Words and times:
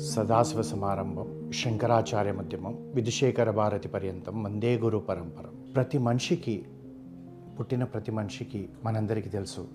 సదాశివ 0.00 0.62
సమారంభం 0.62 1.52
శంకరాచార్య 1.52 2.32
మధ్యమం 2.32 2.92
విధుశేఖర 2.94 3.50
భారతి 3.50 3.88
పర్యంతం 3.88 4.42
వందే 4.42 4.78
గురు 4.78 4.98
పరంపరం. 4.98 5.72
ప్రతి 5.76 5.98
మనిషికి 5.98 6.66
పుట్టిన 7.58 7.84
ప్రతి 7.84 8.10
మనిషికి 8.10 8.68
మనందరికీ 8.84 9.28
తెలుసు 9.28 9.68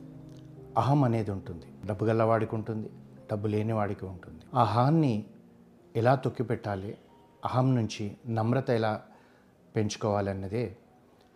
అహం 0.77 1.03
అనేది 1.03 1.31
ఉంటుంది. 1.31 1.65
డబ్బు 1.87 2.05
గల్లవాడికి 2.05 2.55
ఉంటుంది 2.55 2.89
డబ్బు 3.31 3.47
లేనివాడికి 3.47 4.05
ఉంటుంది. 4.05 4.39
ఆ 4.55 4.61
అహాన్ని 4.61 5.25
ఎలా 5.95 6.15
తొక్కిపెట్టాలి 6.15 6.97
అహం 7.45 7.75
నుంచి 7.75 8.11
నమ్రత 8.27 8.69
ఎలా 8.69 9.01
పెంచుకోవాలన్నదే 9.75 10.77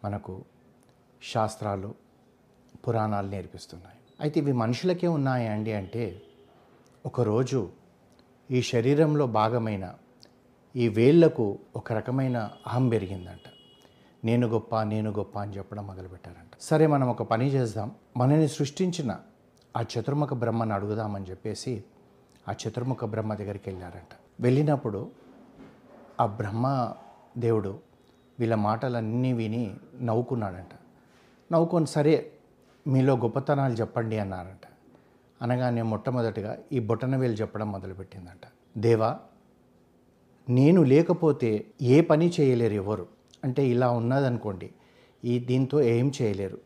మనకు 0.05 0.41
శాస్త్రాలు 1.33 1.95
పురాణాలు 2.87 3.27
నేర్పిస్తున్నాయి. 3.27 3.97
అయితే 4.19 4.39
ఇవి 4.39 4.51
మనుషులకే 4.51 5.07
ఉన్నాయా 5.07 5.51
అండి 5.51 5.73
అంటే 5.73 6.21
ఒకరోజు 7.05 7.69
ఈ 8.51 8.61
శరీరంలో 8.61 9.27
భాగమైన 9.27 9.95
ఈ 10.75 10.87
వేళ్ళకు 10.87 11.59
ఒక 11.75 11.93
రకమైన 11.93 12.51
అహం 12.67 12.89
పెరిగిందంట. 12.89 13.49
నేను 14.25 14.47
గొప్ప 14.47 14.81
నేను 14.81 15.11
గొప్ప 15.11 15.39
అని 15.39 15.57
చెప్పడం 15.57 15.87
మొదలుపెట్టారంట. 15.87 16.51
సరే 16.61 16.87
మనం 16.87 17.09
ఒక 17.09 17.23
పని 17.23 17.47
చేద్దాం. 17.47 17.91
మనని 18.17 18.47
సృష్టించిన 18.47 19.17
ఆ 19.77 19.81
చతుర్ముఖ 19.81 20.33
బ్రహ్మను 20.33 20.75
అడుగుదామని 20.75 21.25
చెప్పేసి 21.25 21.83
ఆ 22.49 22.55
చతుర్ముఖ 22.67 23.05
బ్రహ్మ 23.05 23.33
దగ్గరికి 23.33 23.69
వెళ్ళారంట. 23.69 24.15
వెళ్ళినప్పుడు 24.39 25.11
ఆ 26.19 26.25
బ్రహ్మ 26.25 26.93
దేవుడు 27.37 27.79
వీళ్ళ 28.39 28.55
మాటలన్నీ 28.55 29.33
విని 29.33 29.75
నవ్వుకున్నాడంట. 30.01 30.71
నవ్వుకొని 31.53 31.87
సరే 31.87 32.31
మీలో 32.87 33.17
గొప్పతనాలు 33.17 33.73
చెప్పండి 33.73 34.19
అన్నారంట. 34.19 34.68
అనగానే 35.41 35.81
మొట్టమొదటిగా 35.81 36.57
ఈ 36.71 36.79
బొటనవేలు 36.79 37.33
చెప్పడం 37.33 37.71
మొదలుపెట్టిందంట. 37.71 38.41
దేవా 38.77 39.19
నేను 40.49 40.83
లేకపోతే 40.83 41.65
ఏ 41.81 42.01
పని 42.01 42.31
చేయలేరు 42.39 42.73
ఎవరు? 42.73 43.07
అంటే 43.43 43.67
ఇలా 43.67 43.91
ఉన్నదనుకోండి 43.91 44.69
ఈ 45.25 45.39
దీంతో 45.39 45.81
ఏం 45.81 46.11
చేయలేరు. 46.21 46.57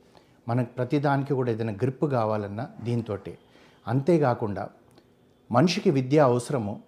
మనకు 0.47 0.69
ప్రతిదానికి 0.71 1.33
కూడా 1.33 1.51
ఏదైనా 1.51 1.73
గ్రిప్ 1.73 2.03
కావాలన్నా 2.03 2.69
దీంతో 2.83 3.17
అంతేకాకుండా 3.87 4.69
మనిషికి 5.51 5.89
విద్య 5.89 6.19
అవసరము. 6.19 6.83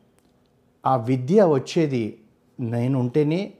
ఆ 0.85 0.95
విద్య 0.95 1.43
వచ్చేది 1.43 2.19
నేను 2.59 2.99
ఉంటేనే 2.99 3.53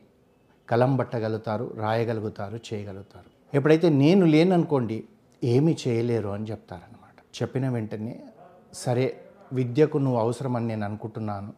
కలం 0.70 0.96
పట్టగలుగుతారు 0.96 1.74
రాయగలుగుతారు 1.76 2.60
చేయగలుగుతారు. 2.74 3.58
ఎప్పుడైతే 3.58 3.90
నేను 3.90 4.26
లేననుకోండి 4.26 5.04
ఏమీ 5.44 5.78
చేయలేరు 5.88 6.30
అని 6.30 6.46
చెప్తారనమాట 6.52 6.95
చెప్పిన 7.42 7.70
వెంటనే 7.70 8.24
సరే 8.74 9.22
విద్యకు 9.54 9.98
నువ్వు 9.98 10.20
అవసరమని 10.20 10.68
నేను 10.68 10.86
అనుకుంటున్నాను. 10.86 11.54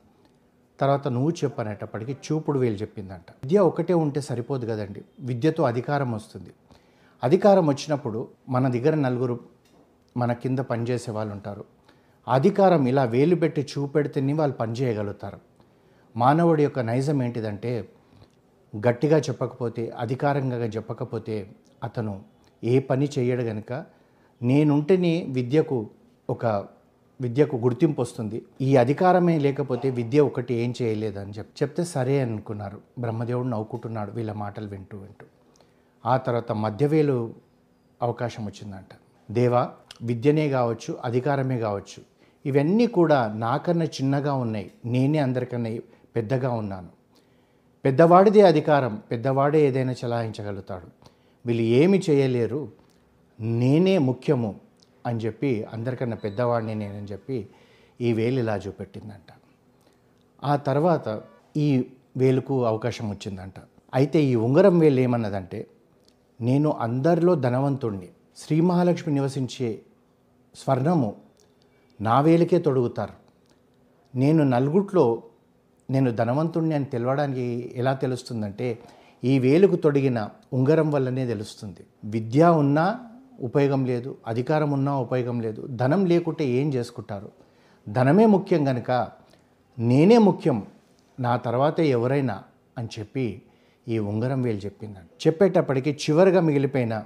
తర్వాత 0.79 1.07
నువ్వు 1.07 1.31
చెప్పనేటప్పటికి 1.31 2.13
చూపుడు 2.13 2.59
వేలు 2.59 2.75
చెప్పిందంట. 2.75 3.31
విద్య 3.31 3.59
ఒకటే 3.59 3.93
ఉంటే 3.93 4.21
సరిపోదు 4.21 4.65
కదండి. 4.65 5.01
విద్యతో 5.19 5.63
అధికారం 5.63 6.11
వస్తుంది. 6.11 6.51
అధికారం 7.23 7.67
వచ్చినప్పుడు 7.67 8.27
మన 8.49 8.67
దగ్గర 8.67 8.95
నలుగురు 8.95 9.39
మన 10.17 10.33
కింద 10.33 10.59
పనిచేసే 10.59 11.11
వాళ్ళు 11.11 11.33
ఉంటారు. 11.33 11.65
అధికారం 12.27 12.87
ఇలా 12.87 13.03
వేలు 13.03 13.35
పెట్టి 13.35 13.61
చూపెడితేనే 13.61 14.33
వాళ్ళు 14.33 14.55
పనిచేయగలుగుతారు 14.55 15.39
మానవుడి 16.15 16.63
యొక్క 16.63 16.79
నైజం 16.79 17.23
ఏంటిదంటే 17.23 17.89
గట్టిగా 18.87 19.17
చెప్పకపోతే 19.19 19.89
అధికారంగా 19.89 20.57
చెప్పకపోతే 20.57 21.51
అతను 21.83 22.23
ఏ 22.63 22.79
పని 22.79 23.09
చేయడు 23.19 23.41
గనుక 23.41 23.85
నేనుంటేనే 24.41 25.25
విద్యకు 25.29 25.89
ఒక 26.29 26.45
విద్యకు 27.21 27.57
గుర్తింపు 27.57 28.01
వస్తుంది. 28.01 28.45
ఈ 28.61 28.75
అధికారమే 28.75 29.39
లేకపోతే 29.39 29.89
విద్య 29.89 30.19
ఒకటి 30.19 30.53
ఏం 30.53 30.73
చేయలేదని 30.81 31.31
చెప్ 31.31 31.63
చెప్తే 31.63 31.83
సరే 31.83 32.21
అనుకున్నారు. 32.21 32.81
బ్రహ్మదేవుడు 32.99 33.47
నవ్వుకుంటున్నాడు 33.47 34.11
వీళ్ళ 34.11 34.31
మాటలు 34.31 34.67
వింటూ 34.67 34.97
వింటూ. 34.97 35.25
ఆ 36.05 36.17
తర్వాత 36.17 36.51
మధ్యవేలు 36.51 37.33
అవకాశం 38.01 38.45
వచ్చిందంట. 38.45 38.95
దేవా 39.31 39.71
విద్యనే 40.01 40.49
కావచ్చు 40.49 40.97
అధికారమే 41.03 41.59
కావచ్చు 41.59 42.03
ఇవన్నీ 42.45 42.87
కూడా 42.87 43.33
నాకన్నా 43.35 43.85
చిన్నగా 43.85 44.33
ఉన్నాయి. 44.33 44.71
నేనే 44.85 45.19
అందరికన్నా 45.19 45.77
పెద్దగా 46.15 46.51
ఉన్నాను. 46.51 46.87
పెద్దవాడిదే 47.85 48.41
అధికారం 48.41 49.01
పెద్దవాడే 49.11 49.67
ఏదైనా 49.67 49.95
చలాయించగలుగుతాడు. 50.05 50.87
వీళ్ళు 51.45 51.63
ఏమి 51.63 52.01
చేయలేరు. 52.09 52.71
నేనే 53.39 53.97
ముఖ్యము 53.97 54.55
అని 55.05 55.19
చెప్పి 55.19 55.63
అందరికన్నా 55.63 56.17
పెద్దవాడిని 56.17 56.75
నేనని 56.75 57.05
చెప్పి 57.05 57.49
ఈ 58.01 58.13
వేలు 58.13 58.39
ఇలా 58.39 58.57
చూపెట్టిందంట. 58.57 59.33
ఆ 60.43 60.55
తర్వాత 60.55 61.21
ఈ 61.57 61.87
వేలుకు 62.17 62.65
అవకాశం 62.65 63.09
వచ్చిందంట. 63.09 63.53
అయితే 63.93 64.23
ఈ 64.23 64.35
ఉంగరం 64.35 64.79
వేలు 64.79 64.99
ఏమన్నదంటే 64.99 65.67
నేను 66.41 66.71
అందరిలో 66.71 67.35
ధనవంతుణ్ణి 67.35 68.09
శ్రీ 68.37 68.61
మహాలక్ష్మి 68.61 69.13
నివసించే 69.13 69.81
స్వర్ణము 70.55 71.15
నా 72.01 72.21
వేలికే 72.21 72.59
తొడుగుతారు. 72.59 73.13
నేను 74.15 74.43
నలుగుట్లో 74.43 75.23
నేను 75.89 76.11
ధనవంతుణ్ణి 76.11 76.75
అని 76.75 76.85
తెలవడానికి 76.85 77.73
ఎలా 77.75 77.93
తెలుస్తుందంటే 77.93 78.79
ఈ 79.23 79.39
వేలుకు 79.39 79.75
తొడిగిన 79.75 80.29
ఉంగరం 80.53 80.91
వల్లనే 80.91 81.25
తెలుస్తుంది. 81.25 81.85
విద్య 82.03 82.45
ఉన్నా 82.45 83.06
ఉపయోగం 83.39 83.85
లేదు 83.85 84.17
అధికారం 84.27 84.71
ఉన్నా 84.71 84.93
ఉపయోగం 84.99 85.41
లేదు. 85.41 85.67
ధనం 85.81 86.05
లేకుంటే 86.05 86.45
ఏం 86.59 86.73
చేసుకుంటారు? 86.73 87.29
ధనమే 87.87 88.25
ముఖ్యం 88.25 88.65
కనుక 88.65 88.91
నేనే 89.79 90.17
ముఖ్యం 90.17 90.57
నా 91.19 91.37
తర్వాతే 91.37 91.87
ఎవరైనా 91.87 92.43
అని 92.77 92.89
చెప్పి 92.99 93.41
ఈ 93.87 93.97
ఉంగరం 93.99 94.41
వేలు 94.41 94.57
చెప్పిందండి 94.57 95.27
చెప్పేటప్పటికి 95.27 95.91
చివరిగా 95.91 96.41
మిగిలిపోయిన 96.41 97.03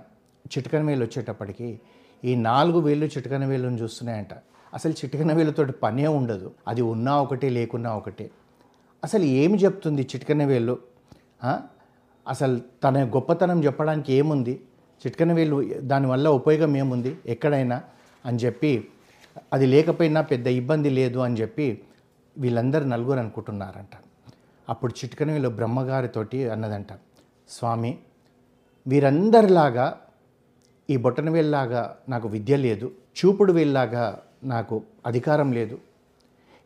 చిటికన 0.48 0.84
వేలు 0.84 1.04
వచ్చేటప్పటికి 1.04 1.80
ఈ 2.24 2.36
నాలుగు 2.36 2.80
వేలు 2.80 3.06
చిటికన 3.06 3.46
వేలును 3.46 3.78
చూస్తున్నాయంట. 3.78 4.34
అసలు 4.74 4.92
చిటికన 4.92 5.34
వేలుతోటి 5.34 5.72
పనే 5.72 6.08
ఉండదు. 6.08 6.52
అది 6.68 6.82
ఉన్నా 6.82 7.22
ఒకటే 7.22 7.50
లేకున్నా 7.50 7.96
ఒకటే. 7.96 8.30
అసలు 9.04 9.24
ఏమి 9.24 9.58
చెప్తుంది 9.58 10.02
చిటికన 10.02 10.46
వేలు? 10.46 10.78
అసలు 12.28 12.60
తన 12.84 13.04
గొప్పతనం 13.04 13.64
చెప్పడానికి 13.64 14.14
ఏముంది? 14.14 14.62
చిట్కన 15.02 15.32
వేలు 15.34 15.58
దానివల్ల 15.92 16.28
ఉపయోగం 16.40 16.78
ఏముంది? 16.78 17.12
ఎక్కడైనా 17.34 17.78
అని 18.26 18.38
చెప్పి 18.38 18.72
అది 19.54 19.66
లేకపోయినా 19.66 20.22
పెద్ద 20.22 20.48
ఇబ్బంది 20.62 20.90
లేదు 20.90 21.20
అని 21.20 21.36
చెప్పి 21.42 21.68
వీళ్ళందరూ 22.38 22.86
నలుగురు 22.86 23.20
అనుకుంటున్నారంట. 23.20 23.96
అప్పుడు 24.70 24.94
చిట్కన 25.00 25.30
వీళ్ళు 25.32 25.50
బ్రహ్మగారితోటి 25.50 26.40
అన్నదంట 26.50 26.92
స్వామి 27.50 27.92
వీరందరిలాగా 28.86 29.86
ఈ 30.90 30.98
బొట్టన 30.98 31.30
వేల్లాగా 31.30 31.82
నాకు 32.10 32.28
విద్య 32.28 32.56
లేదు 32.58 32.88
చూపుడు 33.18 33.54
వీళ్ళలాగా 33.54 34.04
నాకు 34.44 34.76
అధికారం 35.06 35.50
లేదు. 35.52 35.76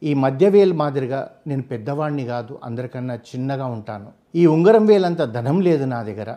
ఈ 0.03 0.13
మధ్య 0.13 0.49
వేలు 0.49 0.73
మాదిరిగా 0.73 1.19
నేను 1.47 1.63
పెద్దవాణ్ణి 1.63 2.25
కాదు 2.25 2.59
అందరికన్నా 2.63 3.15
చిన్నగా 3.29 3.65
ఉంటాను. 3.65 4.09
ఈ 4.35 4.45
ఉంగరం 4.45 4.85
వేలంత 4.85 5.21
ధనం 5.37 5.61
లేదు 5.61 5.85
నా 5.85 6.03
దగ్గర. 6.03 6.31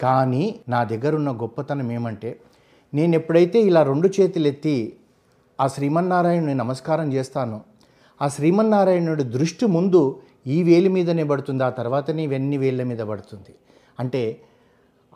కానీ 0.00 0.60
నా 0.68 0.84
దగ్గర 0.84 1.14
ఉన్న 1.16 1.30
గొప్పతనం 1.30 1.92
ఏమంటే 1.92 2.30
నేను 2.94 3.14
ఎప్పుడైతే 3.14 3.58
ఇలా 3.60 3.82
రెండు 3.82 4.08
చేతులు 4.08 4.46
ఎత్తి 4.46 4.96
ఆ 5.60 5.66
శ్రీమన్నారాయణుని 5.68 6.54
నమస్కారం 6.54 7.12
చేస్తానో 7.12 7.58
ఆ 8.20 8.28
శ్రీమన్నారాయణుడి 8.28 9.24
దృష్టి 9.36 9.66
ముందు 9.66 10.20
ఈ 10.46 10.62
వేలి 10.62 10.88
మీదనే 10.88 11.24
పడుతుంది 11.24 11.64
ఆ 11.64 11.70
తర్వాతనే 11.70 12.22
ఇవన్నీ 12.22 12.56
వేళ్ళ 12.56 12.82
మీద 12.82 12.98
పడుతుంది. 12.98 13.52
అంటే 13.98 14.40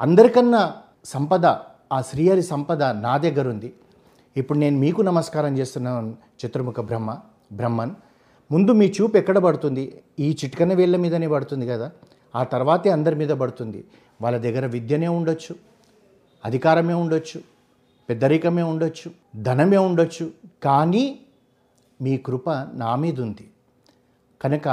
అందరికన్నా 0.01 0.63
సంపద 1.05 1.47
ఆ 1.93 1.99
శ్రీహరి 2.11 2.43
సంపద 2.43 2.83
నా 2.83 3.17
దగ్గర 3.17 3.49
ఉంది 3.49 3.71
ఇప్పుడు 4.37 4.59
నేను 4.59 4.77
మీకు 4.79 5.03
నమస్కారం 5.03 5.59
చేస్తున్నాను 5.59 6.15
చతుర్ముఖ 6.41 6.81
బ్రహ్మ 6.81 7.11
బ్రహ్మన్. 7.53 7.95
ముందు 8.51 8.73
మీ 8.73 8.87
చూపు 8.87 9.17
ఎక్కడ 9.17 9.39
పడుతుంది? 9.39 9.85
ఈ 10.19 10.37
చిట్కన 10.45 10.73
వేళ్ళ 10.75 10.97
మీదనే 10.97 11.29
పడుతుంది 11.29 11.67
కదా. 11.67 11.91
ఆ 12.35 12.45
తర్వాతే 12.45 12.91
అందరి 12.91 13.17
మీద 13.17 13.29
పడుతుంది. 13.29 13.85
వాళ్ళ 14.23 14.39
దగ్గర 14.39 14.67
విద్యనే 14.67 15.09
ఉండొచ్చు 15.09 15.57
అధికారమే 16.45 16.95
ఉండొచ్చు 16.95 17.41
పెద్దరికమే 18.09 18.63
ఉండొచ్చు 18.63 19.11
ధనమే 19.37 19.77
ఉండొచ్చు. 19.77 20.31
కానీ 20.63 21.21
మీ 22.03 22.17
కృప 22.17 22.51
నా 22.51 22.95
మీద 22.97 23.21
ఉంది. 23.21 23.51
కనుక 24.43 24.69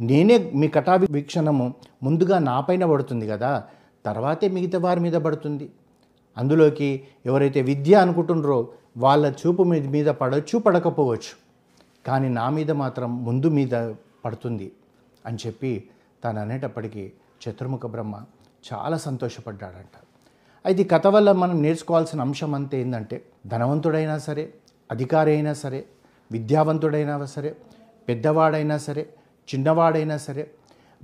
నేనే 0.00 0.52
మీ 0.54 0.68
కటాభి 0.68 1.06
వీక్షణము 1.10 1.74
ముందుగా 2.02 2.38
నాపైన 2.38 2.84
పడుతుంది 2.84 3.26
కదా 3.26 3.64
తర్వాతే 4.04 4.48
మిగతా 4.48 4.78
వారి 4.78 5.00
మీద 5.00 5.12
పడుతుంది. 5.12 5.70
అందులోకి 6.38 7.02
ఎవరైతే 7.26 7.62
విద్య 7.62 7.94
అనుకుంటున్నారో 7.94 8.68
వాళ్ళ 8.96 9.32
చూపు 9.40 9.62
మీద 9.62 9.86
మీద 9.86 10.06
పడవచ్చు 10.06 10.58
పడకపోవచ్చు. 10.58 11.32
కానీ 12.06 12.28
నా 12.28 12.50
మీద 12.50 12.70
మాత్రం 12.70 13.24
ముందు 13.24 13.46
మీద 13.46 13.94
పడుతుంది 14.24 14.72
అని 15.26 15.38
చెప్పి 15.46 15.88
తాను 16.22 16.40
అనేటప్పటికీ 16.40 17.12
చతుర్ముఖ 17.42 17.86
బ్రహ్మ 17.86 18.14
చాలా 18.68 18.96
సంతోషపడ్డాడంట. 18.96 19.94
అయితే 20.66 20.82
ఈ 20.82 20.86
కథ 20.86 21.06
వల్ల 21.06 21.32
మనం 21.32 21.62
నేర్చుకోవాల్సిన 21.62 22.20
అంశం 22.20 22.54
అంతే 22.54 22.80
ఏంటంటే 22.80 23.16
ధనవంతుడైనా 23.46 24.18
సరే 24.18 24.44
అధికారి 24.92 25.30
అయినా 25.30 25.52
సరే 25.54 25.80
విద్యావంతుడైనా 26.32 27.26
సరే 27.26 27.50
పెద్దవాడైనా 28.08 28.78
సరే 28.78 29.02
చిన్నవాడైనా 29.48 30.16
సరే 30.18 30.44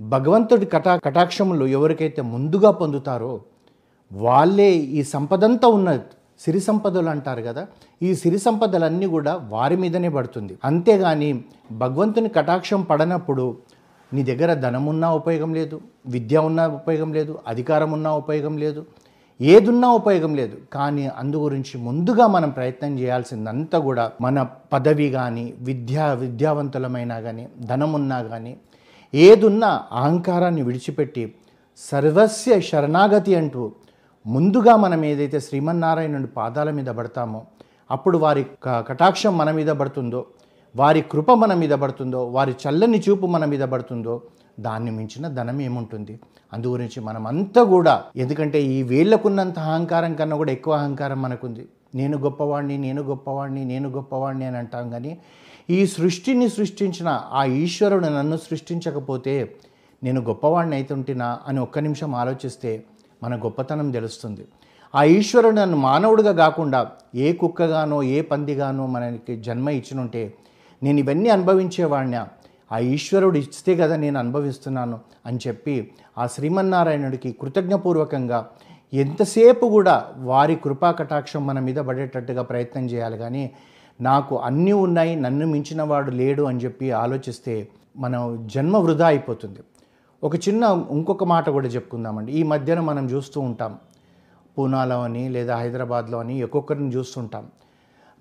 భగవంతుడి 0.01 0.65
కటా 0.65 0.93
కటాక్షములు 0.97 1.65
ఎవరికైతే 1.65 2.21
ముందుగా 2.21 2.71
పొందుతారో 2.71 3.33
వాళ్ళే 4.11 4.69
ఈ 4.71 5.03
సంపదంతా 5.03 5.67
ఉన్న 5.67 5.89
సిరి 6.39 6.59
సంపదలు 6.59 7.09
అంటారు 7.09 7.41
కదా 7.41 7.67
ఈ 8.01 8.15
సిరి 8.15 8.39
సంపదలన్నీ 8.39 9.07
కూడా 9.07 9.35
వారి 9.35 9.75
మీదనే 9.77 10.09
పడుతుంది. 10.09 10.57
అంతేగాని 10.63 11.29
భగవంతుని 11.71 12.29
కటాక్షం 12.29 12.81
పడనప్పుడు 12.81 13.45
నీ 14.15 14.23
దగ్గర 14.23 14.51
ధనమున్నా 14.61 15.07
ఉపయోగం 15.13 15.51
లేదు 15.57 15.77
విద్య 16.09 16.43
ఉన్నా 16.47 16.63
ఉపయోగం 16.77 17.09
లేదు 17.13 17.33
అధికారం 17.47 17.91
ఉన్నా 17.93 18.11
ఉపయోగం 18.15 18.55
లేదు 18.57 18.81
ఏదున్నా 19.39 19.87
ఉపయోగం 19.93 20.33
లేదు. 20.35 20.57
కానీ 20.73 21.05
అందు 21.17 21.37
గురించి 21.37 21.75
ముందుగా 21.81 22.25
మనం 22.27 22.49
ప్రయత్నం 22.51 22.91
చేయాల్సిందంతా 22.99 23.77
కూడా 23.85 24.03
మన 24.21 24.37
పదవి 24.73 25.07
కానీ 25.15 25.43
విద్యా 25.61 26.05
విద్యావంతులమైనా 26.21 27.17
కానీ 27.21 27.43
ధనమున్నా 27.65 28.19
కానీ 28.29 28.53
ఏదున్నా 29.13 29.71
అహంకారాన్ని 29.93 30.63
విడిచిపెట్టి 30.63 31.23
సర్వస్య 31.79 32.53
శరణాగతి 32.61 33.35
అంటూ 33.35 33.63
ముందుగా 34.25 34.75
మనం 34.77 35.01
ఏదైతే 35.05 35.39
శ్రీమన్నారాయణుడి 35.39 36.29
పాదాల 36.37 36.71
మీద 36.71 36.89
పడతామో 36.93 37.41
అప్పుడు 37.89 38.17
వారి 38.17 38.43
క- 38.63 38.83
కటాక్షం 38.87 39.33
మన 39.37 39.51
మీద 39.51 39.71
పడుతుందో 39.73 40.21
వారి 40.75 41.01
కృప 41.01 41.31
మన 41.31 41.53
మీద 41.53 41.71
పడుతుందో 41.71 42.25
వారి 42.25 42.55
చల్లని 42.63 43.01
చూపు 43.09 43.25
మన 43.25 43.45
మీద 43.45 43.61
పడుతుందో 43.61 44.21
దాన్ని 44.59 44.91
మించిన 44.91 45.27
ధనం 45.27 45.61
ఏముంటుంది? 45.61 46.19
అందు 46.53 46.67
గురించి 46.67 47.01
మనమంతా 47.01 47.63
కూడా 47.63 48.03
ఎందుకంటే 48.15 48.63
ఈ 48.63 48.83
వేళ్ళకున్నంత 48.83 49.59
అహంకారం 49.59 50.13
కన్నా 50.13 50.37
కూడా 50.37 50.51
ఎక్కువ 50.51 50.73
అహంకారం 50.73 51.21
మనకుంది. 51.21 51.67
నేను 51.95 52.17
గొప్పవాడిని 52.17 52.77
నేను 52.77 53.01
గొప్పవాడిని 53.01 53.65
నేను 53.65 53.89
గొప్పవాడిని 53.89 54.45
అని 54.45 54.57
అంటాం 54.57 54.89
కానీ 54.89 55.17
ఈ 55.69 55.85
సృష్టిని 55.85 56.49
సృష్టించిన 56.49 57.21
ఆ 57.31 57.45
ఈశ్వరుడు 57.45 58.07
నన్ను 58.07 58.37
సృష్టించకపోతే 58.37 59.55
నేను 60.03 60.21
గొప్పవాడిని 60.21 60.75
అవుతుంటినా 60.75 61.39
అని 61.47 61.59
ఒక్క 61.59 61.79
నిమిషం 61.79 62.15
ఆలోచిస్తే 62.15 62.83
మన 63.23 63.35
గొప్పతనం 63.35 63.91
తెలుస్తుంది. 63.91 64.45
ఆ 64.95 65.03
ఈశ్వరుడు 65.03 65.55
నన్ను 65.55 65.77
మానవుడిగా 65.77 66.31
కాకుండా 66.31 66.91
ఏ 67.15 67.33
కుక్కగానో 67.33 68.03
ఏ 68.03 68.21
పందిగానో 68.21 68.87
మనకి 68.87 69.35
జన్మ 69.37 69.69
ఇచ్చినుంటే 69.69 70.33
నేను 70.85 70.99
ఇవన్నీ 70.99 71.29
అనుభవించేవాడినా. 71.29 72.27
ఆ 72.71 72.79
ఈశ్వరుడు 72.79 73.37
ఇస్తే 73.37 73.75
కదా 73.75 73.95
నేను 73.95 74.19
అనుభవిస్తున్నాను 74.19 74.99
అని 75.25 75.39
చెప్పి 75.47 75.91
ఆ 76.17 76.27
శ్రీమన్నారాయణుడికి 76.27 77.35
కృతజ్ఞపూర్వకంగా 77.41 78.49
ఎంతసేపు 78.93 79.65
కూడా 79.65 80.11
వారి 80.17 80.55
కృపా 80.55 80.91
కటాక్షం 80.91 81.47
మన 81.47 81.59
మీద 81.59 81.75
పడేటట్టుగా 81.75 82.41
ప్రయత్నం 82.41 82.85
చేయాలి. 82.85 83.17
కానీ 83.17 83.51
నాకు 84.01 84.37
అన్నీ 84.37 84.71
ఉన్నాయి 84.71 85.15
నన్ను 85.15 85.47
మించిన 85.47 85.81
వాడు 85.81 86.11
లేడు 86.11 86.43
అని 86.43 86.59
చెప్పి 86.59 86.91
ఆలోచిస్తే 86.91 87.67
మనం 87.97 88.47
జన్మ 88.55 88.77
వృధా 88.77 89.07
అయిపోతుంది. 89.07 89.59
ఒక 90.23 90.35
చిన్న 90.35 90.85
ఇంకొక 90.91 91.23
మాట 91.23 91.49
కూడా 91.49 91.67
చెప్పుకుందామండి. 91.67 92.31
ఈ 92.31 92.43
మధ్యన 92.43 92.79
మనం 92.79 93.05
చూస్తూ 93.05 93.41
ఉంటాం. 93.41 93.77
పూనాలో 94.57 95.03
అని 95.03 95.29
లేదా 95.29 95.57
హైదరాబాద్లో 95.57 96.19
అని 96.19 96.43
ఒక్కొక్కరిని 96.43 96.89
చూస్తుంటాం. 96.95 97.47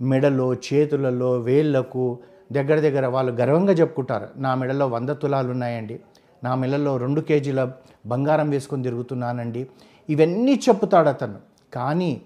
మెడలో 0.03 0.55
చేతులలో 0.55 1.33
వేళ్ళకు 1.33 2.19
దగ్గర 2.53 2.81
దగ్గర 2.81 3.07
వాళ్ళు 3.07 3.33
గర్వంగా 3.33 3.73
చెప్పుకుంటారు 3.73 4.29
నా 4.37 4.55
మెడలో 4.55 4.87
వంద 4.87 5.09
తులాలు 5.09 5.51
ఉన్నాయండి 5.51 6.01
నా 6.45 6.55
మెడలో 6.55 6.97
రెండు 6.97 7.21
కేజీల 7.21 7.73
బంగారం 8.07 8.51
వేసుకొని 8.51 8.83
తిరుగుతున్నానండి. 8.83 9.67
ఇవన్నీ 10.09 10.55
చెప్పుతాడు 10.55 11.09
అతను. 11.09 11.39
కానీ 11.75 12.21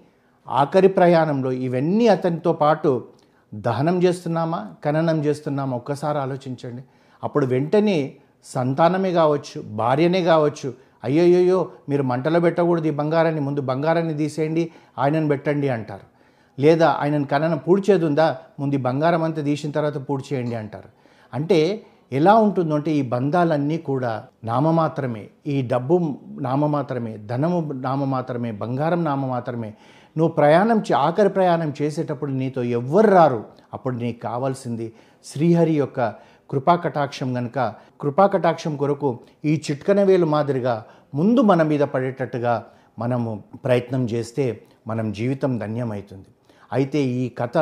ఆఖరి 0.47 0.87
ప్రయాణంలో 0.87 1.51
ఇవన్నీ 1.51 2.07
అతనితో 2.07 2.53
పాటు 2.53 3.07
దహనం 3.53 4.03
చేస్తున్నామా 4.03 4.75
ఖననం 4.85 5.25
చేస్తున్నామా? 5.25 5.77
ఒక్కసారి 5.77 6.17
ఆలోచించండి. 6.17 6.83
అప్పుడు 7.23 7.45
వెంటనే 7.45 8.13
సంతానమే 8.45 9.11
కావచ్చు 9.11 9.61
భార్యనే 9.61 10.23
కావచ్చు 10.23 10.73
అయ్యోయ్యో 11.03 11.71
మీరు 11.89 12.03
మంటలో 12.03 12.39
పెట్టకూడదు 12.39 12.87
ఈ 12.87 12.91
బంగారాన్ని 12.91 13.41
ముందు 13.41 13.61
బంగారాన్ని 13.61 14.13
తీసేయండి 14.17 14.71
ఆయనను 14.97 15.27
పెట్టండి 15.27 15.69
అంటారు. 15.69 16.18
లేదా 16.59 16.97
ఆయనను 16.99 17.25
కనన 17.25 17.53
పూడ్చేది 17.53 18.05
ఉందా 18.05 18.37
ముందు 18.59 18.77
బంగారం 18.77 19.23
అంతా 19.23 19.41
తీసిన 19.41 19.71
తర్వాత 19.71 20.09
పూడ్చేయండి 20.09 20.55
అంటారు. 20.55 20.89
అంటే 21.33 21.85
ఎలా 22.11 22.35
ఉంటుందో 22.35 22.75
అంటే 22.75 22.91
ఈ 22.91 23.01
బంధాలన్నీ 23.01 23.77
కూడా 23.77 24.23
నామమాత్రమే. 24.43 25.27
ఈ 25.47 25.61
డబ్బు 25.61 26.19
నామమాత్రమే 26.41 27.17
ధనము 27.17 27.73
నామమాత్రమే 27.73 28.51
బంగారం 28.51 29.03
నామమాత్రమే. 29.03 29.73
నువ్వు 30.17 30.33
ప్రయాణం 30.33 30.77
చే- 30.79 30.95
ఆఖరి 30.95 31.29
ప్రయాణం 31.29 31.73
చేసేటప్పుడు 31.81 32.31
నీతో 32.31 32.63
ఎవ్వరు 32.63 33.07
రారు. 33.07 33.45
అప్పుడు 33.73 33.95
నీకు 33.95 34.19
కావాల్సింది 34.19 34.93
శ్రీహరి 35.25 35.73
యొక్క 35.73 36.13
కృపా 36.49 36.75
కటాక్షం 36.75 37.37
గనుక 37.37 37.73
కృపాకటాక్షం 38.01 38.75
కొరకు 38.75 39.19
ఈ 39.45 39.61
చిట్కన 39.71 40.03
వేలు 40.03 40.25
మాదిరిగా 40.25 40.85
ముందు 41.15 41.41
మన 41.41 41.63
మీద 41.63 41.79
పడేటట్టుగా 41.79 42.65
మనము 42.99 43.43
ప్రయత్నం 43.65 44.05
చేస్తే 44.05 44.61
మనం 44.87 45.11
జీవితం 45.11 45.57
ధన్యమవుతుంది. 45.57 46.25
అయితే 46.73 46.99
ఈ 46.99 47.29
కథ 47.29 47.57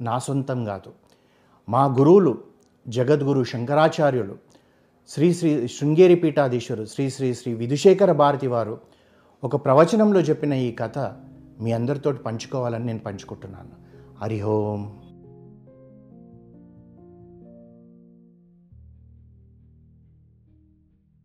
నా 0.00 0.18
సొంతం 0.18 0.64
కాదు. 0.64 0.92
మా 1.68 1.84
గురువులు 1.84 2.38
జగద్గురు 2.88 3.44
శంకరాచార్యులు 3.44 4.36
శ్రీ 5.08 5.34
శ్రీ 5.34 5.68
శృంగేరి 5.68 6.14
పీఠాధీశ్వరు 6.14 6.84
శ్రీ 6.84 7.10
శ్రీ 7.10 7.34
శ్రీ 7.34 7.54
విధుశేఖర 7.54 8.12
భారతి 8.12 8.46
వారు 8.46 8.78
ఒక 9.44 9.56
ప్రవచనంలో 9.64 10.20
చెప్పిన 10.20 10.52
ఈ 10.52 10.72
కథ 10.72 10.98
మీ 11.60 11.72
అందరితో 11.72 12.12
పంచుకోవాలని 12.12 12.86
నేను 12.86 12.98
పంచుకుంటున్నాను. 12.98 13.70
హరిహోం 14.22 15.01